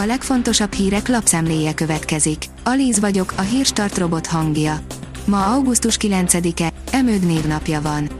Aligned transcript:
A 0.00 0.06
legfontosabb 0.06 0.72
hírek 0.72 1.08
lapszemléje 1.08 1.74
következik. 1.74 2.44
Alíz 2.64 3.00
vagyok, 3.00 3.32
a 3.36 3.40
hírstart 3.40 3.98
robot 3.98 4.26
hangja. 4.26 4.80
Ma 5.24 5.46
augusztus 5.46 5.96
9-e, 6.00 6.72
Emőd 6.90 7.26
névnapja 7.26 7.80
van. 7.80 8.10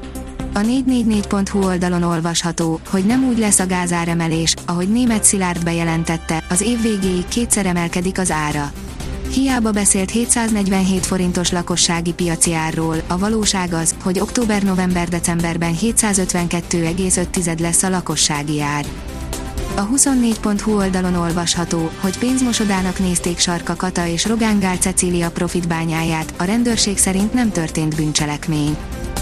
A 0.55 0.59
444.hu 0.59 1.65
oldalon 1.65 2.03
olvasható, 2.03 2.81
hogy 2.91 3.07
nem 3.07 3.25
úgy 3.25 3.39
lesz 3.39 3.59
a 3.59 3.67
gázáremelés, 3.67 4.55
ahogy 4.67 4.89
német 4.89 5.25
Szilárd 5.25 5.65
bejelentette, 5.65 6.45
az 6.49 6.61
év 6.61 6.83
végéig 6.83 7.29
kétszer 7.29 7.67
emelkedik 7.67 8.19
az 8.19 8.31
ára. 8.31 8.73
Hiába 9.33 9.71
beszélt 9.71 10.11
747 10.11 11.07
forintos 11.07 11.51
lakossági 11.51 12.13
piaci 12.13 12.55
árról, 12.55 12.97
a 13.07 13.19
valóság 13.19 13.73
az, 13.73 13.95
hogy 14.03 14.21
október-november-decemberben 14.21 15.75
752,5 15.75 17.61
lesz 17.61 17.83
a 17.83 17.89
lakossági 17.89 18.61
ár. 18.61 18.85
A 19.79 19.87
24.hu 19.87 20.77
oldalon 20.77 21.15
olvasható, 21.15 21.91
hogy 22.01 22.19
pénzmosodának 22.19 22.99
nézték 22.99 23.39
Sarka 23.39 23.77
Kata 23.77 24.07
és 24.07 24.27
Rogán 24.27 24.59
Gál 24.59 24.77
Cecília 24.77 25.31
profitbányáját, 25.31 26.35
a 26.37 26.45
rendőrség 26.45 26.99
szerint 26.99 27.33
nem 27.33 27.51
történt 27.51 27.97
bűncselekmény. 27.97 28.77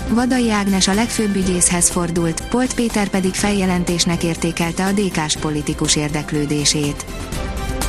Vadai 0.09 0.51
Ágnes 0.51 0.89
a 0.89 0.95
legfőbb 0.95 1.37
ügyészhez 1.37 1.91
fordult, 1.91 2.49
Polt 2.49 2.75
Péter 2.75 3.09
pedig 3.09 3.35
feljelentésnek 3.35 4.23
értékelte 4.23 4.85
a 4.85 4.93
DK-s 4.93 5.37
politikus 5.37 5.97
érdeklődését. 5.97 7.05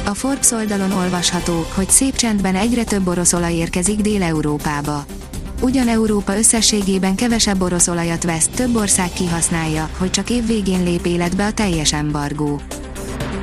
A 0.06 0.14
Forbes 0.14 0.52
oldalon 0.52 0.92
olvasható, 0.92 1.66
hogy 1.74 1.90
szép 1.90 2.16
csendben 2.16 2.56
egyre 2.56 2.84
több 2.84 3.08
orosz 3.08 3.34
olaj 3.34 3.54
érkezik 3.54 4.02
Dél-Európába. 4.02 5.06
Ugyan 5.62 5.88
Európa 5.88 6.38
összességében 6.38 7.16
kevesebb 7.16 7.62
orosz 7.62 7.88
olajat 7.88 8.24
vesz, 8.24 8.48
több 8.48 8.76
ország 8.76 9.10
kihasználja, 9.14 9.90
hogy 9.98 10.10
csak 10.10 10.30
év 10.30 10.48
végén 10.48 10.84
lép 10.84 11.06
életbe 11.06 11.46
a 11.46 11.52
teljes 11.52 11.94
embargó. 11.94 12.62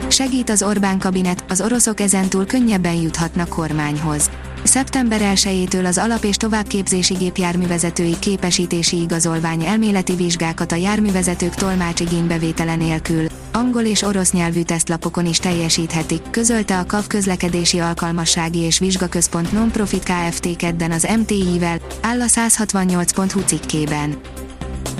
Segít 0.08 0.50
az 0.50 0.62
Orbán 0.62 0.98
kabinet, 0.98 1.44
az 1.48 1.60
oroszok 1.60 2.00
ezentúl 2.00 2.46
könnyebben 2.46 2.94
juthatnak 2.94 3.48
kormányhoz. 3.48 4.30
Szeptember 4.62 5.20
1-től 5.34 5.86
az 5.86 5.98
alap- 5.98 6.24
és 6.24 6.36
továbbképzési 6.36 7.14
gépjárművezetői 7.14 8.18
képesítési 8.18 9.00
igazolvány 9.00 9.64
elméleti 9.64 10.14
vizsgákat 10.14 10.72
a 10.72 10.76
járművezetők 10.76 11.54
tolmácsigénybevétele 11.54 12.74
nélkül, 12.74 13.26
angol 13.54 13.84
és 13.84 14.02
orosz 14.02 14.32
nyelvű 14.32 14.62
tesztlapokon 14.62 15.26
is 15.26 15.38
teljesíthetik, 15.38 16.30
közölte 16.30 16.78
a 16.78 16.86
KAV 16.86 17.06
közlekedési 17.06 17.78
alkalmassági 17.78 18.58
és 18.58 18.78
vizsgaközpont 18.78 19.52
Nonprofit 19.52 20.02
Kft. 20.02 20.56
kedden 20.56 20.90
az 20.90 21.08
MTI-vel, 21.18 21.80
áll 22.00 22.20
a 22.20 22.26
168.hu 22.26 23.40
cikkében. 23.40 24.16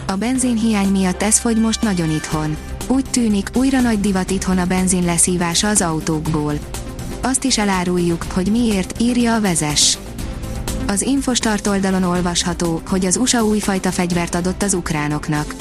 A 0.06 0.14
benzinhiány 0.14 0.88
miatt 0.88 1.22
ez 1.22 1.38
fogy 1.38 1.60
most 1.60 1.82
nagyon 1.82 2.10
itthon. 2.10 2.56
Úgy 2.88 3.05
tűnik, 3.10 3.50
újra 3.55 3.80
nagy 3.80 4.00
divat 4.00 4.30
itthon 4.30 4.58
a 4.58 4.66
benzin 4.66 5.05
leszívása 5.05 5.69
az 5.69 5.82
autókból. 5.82 6.55
Azt 7.22 7.44
is 7.44 7.58
eláruljuk, 7.58 8.25
hogy 8.32 8.50
miért, 8.50 9.00
írja 9.00 9.34
a 9.34 9.41
vezes. 9.41 9.98
Az 10.86 11.02
Infostart 11.02 11.66
oldalon 11.66 12.02
olvasható, 12.02 12.80
hogy 12.86 13.06
az 13.06 13.16
USA 13.16 13.44
újfajta 13.44 13.91
fegyvert 13.91 14.34
adott 14.34 14.62
az 14.62 14.75
ukránoknak. 14.75 15.55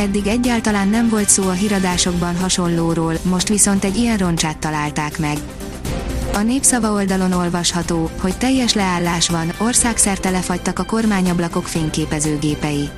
Eddig 0.00 0.26
egyáltalán 0.26 0.88
nem 0.88 1.08
volt 1.08 1.28
szó 1.28 1.48
a 1.48 1.52
híradásokban 1.52 2.36
hasonlóról, 2.36 3.14
most 3.22 3.48
viszont 3.48 3.84
egy 3.84 3.96
ilyen 3.96 4.16
roncsát 4.16 4.58
találták 4.58 5.18
meg. 5.18 5.38
A 6.34 6.38
népszava 6.38 6.92
oldalon 6.92 7.32
olvasható, 7.32 8.10
hogy 8.20 8.38
teljes 8.38 8.74
leállás 8.74 9.28
van, 9.28 9.52
országszerte 9.58 10.30
lefagytak 10.30 10.78
a 10.78 10.84
kormányablakok 10.84 11.66
fényképezőgépei. 11.66 12.88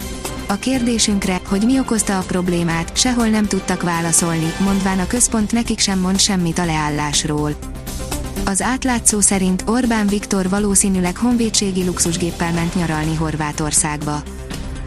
A 0.48 0.54
kérdésünkre, 0.54 1.40
hogy 1.48 1.62
mi 1.64 1.78
okozta 1.78 2.18
a 2.18 2.22
problémát, 2.26 2.96
sehol 2.96 3.26
nem 3.26 3.46
tudtak 3.46 3.82
válaszolni, 3.82 4.52
mondván 4.64 4.98
a 4.98 5.06
központ 5.06 5.52
nekik 5.52 5.78
sem 5.78 5.98
mond 5.98 6.18
semmit 6.18 6.58
a 6.58 6.64
leállásról. 6.64 7.54
Az 8.44 8.62
átlátszó 8.62 9.20
szerint 9.20 9.64
Orbán 9.66 10.06
Viktor 10.06 10.48
valószínűleg 10.48 11.16
honvédségi 11.16 11.84
luxusgéppel 11.84 12.52
ment 12.52 12.74
nyaralni 12.74 13.14
Horvátországba. 13.14 14.22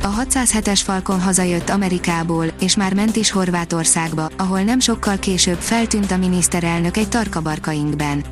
A 0.05 0.23
607-es 0.23 0.79
Falcon 0.83 1.21
hazajött 1.21 1.69
Amerikából, 1.69 2.45
és 2.59 2.75
már 2.75 2.93
ment 2.93 3.15
is 3.15 3.31
Horvátországba, 3.31 4.29
ahol 4.37 4.61
nem 4.61 4.79
sokkal 4.79 5.19
később 5.19 5.57
feltűnt 5.59 6.11
a 6.11 6.17
miniszterelnök 6.17 6.97
egy 6.97 7.09
tarkabarkainkben. 7.09 8.23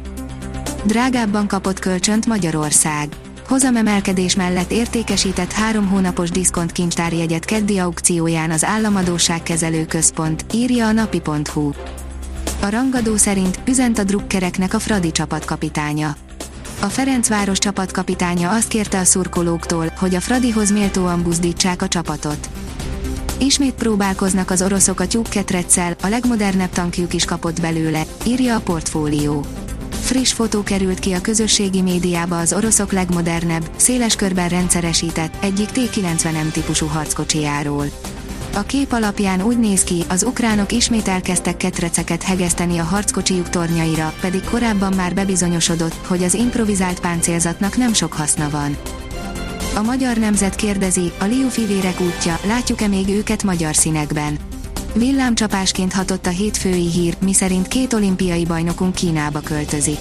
Drágábban 0.86 1.48
kapott 1.48 1.80
kölcsönt 1.80 2.26
Magyarország. 2.26 3.10
Hozamemelkedés 3.48 4.36
mellett 4.36 4.72
értékesített 4.72 5.52
három 5.52 5.88
hónapos 5.88 6.30
diszkont 6.30 6.72
kincstárjegyet 6.72 7.46
keddi 7.46 7.78
aukcióján 7.78 8.52
az 8.52 8.64
Államadóságkezelő 8.64 9.86
Központ, 9.86 10.46
írja 10.54 10.88
a 10.88 10.92
napi.hu. 10.92 11.72
A 12.62 12.70
rangadó 12.70 13.16
szerint 13.16 13.60
üzent 13.68 14.00
a 14.00 14.04
drukkereknek 14.04 14.74
a 14.74 14.80
Fradi 14.80 15.12
csapatkapitánya. 15.12 16.16
A 16.84 16.90
Ferencváros 16.90 17.58
csapatkapitánya 17.58 18.52
azt 18.52 18.68
kérte 18.68 19.00
a 19.00 19.04
szurkolóktól, 19.04 19.94
hogy 19.98 20.16
a 20.16 20.20
Fradihoz 20.20 20.72
méltóan 20.72 21.24
buzdítsák 21.24 21.82
a 21.82 21.88
csapatot. 21.88 22.50
Ismét 23.40 23.74
próbálkoznak 23.74 24.50
az 24.50 24.62
oroszok 24.62 25.00
a 25.00 25.08
tyúkketreccel, 25.08 25.96
a 26.02 26.08
legmodernebb 26.08 26.70
tankjuk 26.70 27.14
is 27.14 27.26
kapott 27.26 27.62
belőle, 27.62 28.04
írja 28.26 28.56
a 28.56 28.60
portfólió. 28.60 29.46
Friss 30.02 30.34
fotó 30.34 30.64
került 30.64 31.00
ki 31.00 31.12
a 31.12 31.22
közösségi 31.22 31.82
médiába 31.82 32.40
az 32.40 32.54
oroszok 32.54 32.92
legmodernebb, 32.92 33.70
széles 33.76 34.16
körben 34.16 34.50
rendszeresített, 34.50 35.44
egyik 35.44 35.70
T-90M 35.70 36.52
típusú 36.52 36.86
harckocsijáról. 36.86 37.86
A 38.56 38.62
kép 38.62 38.92
alapján 38.92 39.42
úgy 39.42 39.60
néz 39.60 39.84
ki, 39.84 40.04
az 40.10 40.24
ukránok 40.24 40.72
ismét 40.72 41.08
elkezdtek 41.08 41.58
ketreceket 41.58 42.24
hegeszteni 42.24 42.78
a 42.78 42.84
harckocsijuk 42.84 43.50
tornyaira, 43.50 44.14
pedig 44.22 44.44
korábban 44.44 44.94
már 44.94 45.14
bebizonyosodott, 45.14 46.06
hogy 46.08 46.24
az 46.24 46.34
improvizált 46.34 47.00
páncélzatnak 47.00 47.78
nem 47.78 47.94
sok 47.94 48.14
haszna 48.14 48.50
van. 48.50 48.78
A 49.76 49.82
magyar 49.82 50.18
nemzet 50.18 50.56
kérdezi, 50.56 51.12
a 51.20 51.26
Liu 51.26 51.50
fivérek 51.50 52.02
útja, 52.02 52.40
látjuk-e 52.48 52.88
még 52.88 53.10
őket 53.10 53.44
magyar 53.44 53.76
színekben? 53.76 54.38
Villámcsapásként 54.94 55.94
hatott 55.94 56.26
a 56.26 56.30
hétfői 56.30 56.90
hír, 56.90 57.16
miszerint 57.22 57.68
két 57.68 57.94
olimpiai 57.94 58.46
bajnokunk 58.46 58.96
Kínába 58.96 59.40
költözik. 59.40 60.00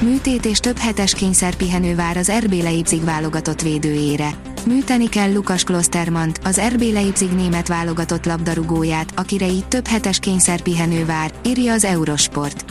Műtét 0.00 0.44
és 0.44 0.58
több 0.58 0.78
hetes 0.78 1.14
kényszerpihenő 1.14 1.94
vár 1.94 2.16
az 2.16 2.32
RB 2.40 2.52
Leipzig 2.52 3.04
válogatott 3.04 3.62
védőjére. 3.62 4.51
Műteni 4.66 5.08
kell 5.08 5.32
Lukas 5.32 5.64
Klostermant, 5.64 6.40
az 6.44 6.60
RB 6.72 6.82
Leipzig 6.82 7.30
német 7.30 7.68
válogatott 7.68 8.24
labdarúgóját, 8.24 9.12
akire 9.16 9.46
így 9.46 9.66
több 9.66 9.86
hetes 9.86 10.18
kényszerpihenő 10.18 11.04
vár, 11.04 11.32
írja 11.46 11.72
az 11.72 11.84
Eurosport. 11.84 12.64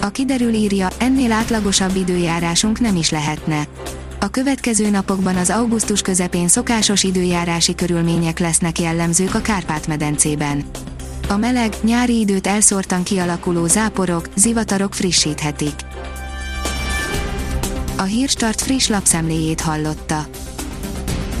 A 0.00 0.08
kiderül 0.08 0.52
írja, 0.52 0.88
ennél 0.98 1.32
átlagosabb 1.32 1.96
időjárásunk 1.96 2.80
nem 2.80 2.96
is 2.96 3.10
lehetne. 3.10 3.66
A 4.20 4.28
következő 4.28 4.90
napokban 4.90 5.36
az 5.36 5.50
augusztus 5.50 6.02
közepén 6.02 6.48
szokásos 6.48 7.02
időjárási 7.02 7.74
körülmények 7.74 8.38
lesznek 8.38 8.78
jellemzők 8.78 9.34
a 9.34 9.40
Kárpát-medencében. 9.40 10.64
A 11.28 11.36
meleg, 11.36 11.72
nyári 11.82 12.18
időt 12.18 12.46
elszórtan 12.46 13.02
kialakuló 13.02 13.66
záporok, 13.66 14.28
zivatarok 14.34 14.94
frissíthetik. 14.94 15.74
A 17.96 18.02
Hírstart 18.02 18.60
friss 18.60 18.88
lapszemléjét 18.88 19.60
hallotta. 19.60 20.26